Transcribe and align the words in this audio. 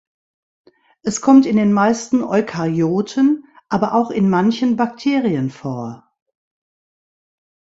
Es 1.03 1.21
kommt 1.21 1.45
in 1.45 1.57
den 1.57 1.71
meisten 1.73 2.23
Eukaryoten, 2.23 3.45
aber 3.69 3.93
auch 3.93 4.09
in 4.09 4.31
manchen 4.31 4.75
Bakterien 4.75 5.51
vor. 5.51 6.11